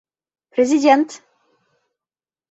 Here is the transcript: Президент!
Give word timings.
Президент! 0.53 1.09